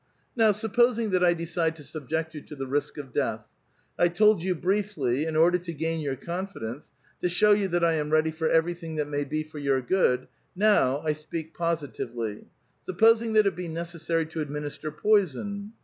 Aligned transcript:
"Now 0.35 0.51
supposing 0.51 1.11
that 1.11 1.23
I 1.23 1.35
decide 1.35 1.75
to 1.75 1.83
subject 1.83 2.33
you 2.33 2.41
to 2.41 2.55
the 2.55 2.65
risk 2.65 2.97
of 2.97 3.13
death. 3.13 3.47
I 3.99 4.07
told 4.07 4.41
you 4.41 4.55
briefly*, 4.55 5.27
in 5.27 5.35
order 5.35 5.59
to 5.59 5.73
gain 5.73 6.03
^our 6.03 6.19
confi 6.19 6.59
dence, 6.59 6.89
to 7.21 7.29
show 7.29 7.53
yoii 7.55 7.69
that 7.69 7.83
I 7.83 7.93
am 7.93 8.09
ready 8.09 8.31
for 8.31 8.49
everything 8.49 8.95
that 8.95 9.07
may 9.07 9.25
be 9.25 9.43
for 9.43 9.59
your 9.59 9.79
good; 9.79 10.27
now 10.55 11.01
I 11.01 11.13
speak 11.13 11.53
positively. 11.53 12.47
Supposing 12.83 13.33
that 13.33 13.45
it 13.45 13.55
be 13.55 13.67
necessary 13.67 14.25
to 14.25 14.41
administer 14.41 14.89
poison?" 14.89 15.73